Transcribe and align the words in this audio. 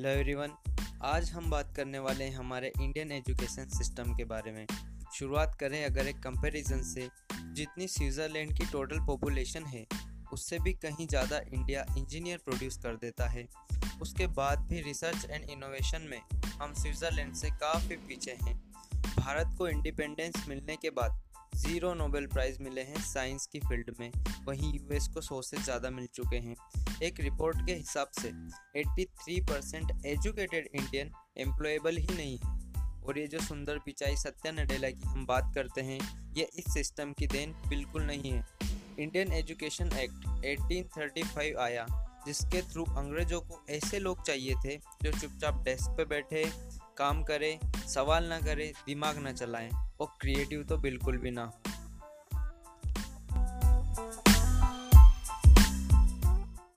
Hello 0.00 0.10
everyone 0.10 0.52
आज 1.04 1.30
हम 1.30 1.48
बात 1.50 1.72
करने 1.76 1.98
वाले 1.98 2.24
हैं 2.24 2.34
हमारे 2.34 2.70
इंडियन 2.80 3.10
एजुकेशन 3.12 3.66
सिस्टम 3.68 4.14
के 4.16 4.24
बारे 4.24 4.52
में। 4.52 4.66
शुरुआत 5.14 5.56
करें 5.60 5.84
अगर 5.84 6.06
एक 6.06 6.18
कंपैरिजन 6.18 6.82
से। 6.82 7.08
जितनी 7.54 7.88
स्विट्ज़रलैंड 7.88 8.56
की 8.58 8.66
टोटल 8.66 9.00
पॉपुलेशन 9.06 9.64
है, 9.64 9.84
उससे 10.32 10.58
भी 10.58 10.72
कहीं 10.74 11.06
ज़्यादा 11.06 11.40
इंडिया 11.54 11.84
इंजीनियर 11.98 12.38
प्रोड्यूस 12.38 12.78
कर 12.78 12.96
देता 12.96 13.28
है। 13.28 13.46
उसके 14.02 14.26
बाद 14.38 14.66
भी 14.70 14.80
रिसर्च 14.80 15.26
एंड 15.30 15.50
इनोवेशन 15.50 16.08
में 16.10 16.20
हम 16.60 16.74
स्विट्ज़रलैंड 16.74 17.34
से 17.34 17.50
काफ़ी 17.50 17.96
पीछे 17.98 18.38
हैं। 18.42 18.58
भारत 19.18 19.54
को 19.58 19.68
इंडिपेंडेंस 19.68 20.44
मिलने 20.48 20.76
के 20.76 20.90
बाद 20.90 21.20
ज़ीरो 21.60 21.92
नोबेल 21.94 22.26
प्राइज़ 22.26 22.56
मिले 22.62 22.80
हैं 22.80 23.00
साइंस 23.02 23.46
की 23.46 23.58
फ़ील्ड 23.60 23.90
में। 24.00 24.10
वहीं 24.46 24.72
यूएस 24.74 25.08
को 25.08 25.20
सौ 25.20 25.40
से 25.42 25.56
ज़्यादा 25.56 25.90
मिल 25.90 26.06
चुके 26.06 26.36
हैं। 26.36 26.54
एक 27.02 27.20
रिपोर्ट 27.20 27.56
के 27.66 27.74
हिसाब 27.74 28.10
से 28.20 28.30
83 28.76 29.40
परसेंट 29.40 30.06
एजुकेटेड 30.06 30.68
इंडियन 30.74 31.10
एम्प्लॉयबल 31.38 31.96
ही 31.96 32.16
नहीं 32.16 32.38
है। 32.38 33.04
और 33.04 33.18
ये 33.18 33.26
जो 33.26 33.40
सुंदर 33.40 33.78
पिचाई 33.78 34.16
सत्या 34.16 34.52
नडेला 34.52 34.90
की 34.90 35.08
हम 35.08 35.26
बात 35.26 35.52
करते 35.54 35.80
हैं, 35.80 35.98
ये 36.36 36.48
इस 36.54 36.72
सिस्टम 36.74 37.12
की 37.12 37.26
देन 37.26 37.52
बिल्कुल 37.68 38.02
नहीं 38.02 38.32
है। 38.32 38.44
इंडियन 38.98 39.32
एजुकेशन 39.32 39.92
एक्ट 39.92 40.26
1835 40.44 41.56
आया, 41.56 41.86
जिसके 42.26 42.62
थ्रू 42.62 42.84
अंग्रेज़ों 42.84 43.40
को 43.40 43.64
ऐसे 43.70 43.98
लोग 43.98 44.22
चाहिए 44.26 44.54
थे 44.64 44.76
जो 44.76 45.18
चुपचाप 45.20 45.62
डेस्क 45.64 45.90
पे 45.90 46.04
बैठे 46.04 46.44
काम 47.00 47.22
करें, 47.22 47.58
सवाल 47.88 48.24
ना 48.24 48.40
करें, 48.40 48.72
दिमाग 48.86 49.18
ना 49.18 49.32
चलाएँ 49.32 49.70
और 50.00 50.06
क्रिएटिव 50.20 50.62
तो 50.62 50.76
बिल्कुल 50.76 51.16
भी 51.16 51.30
ना 51.30 51.44
हो। 51.44 51.69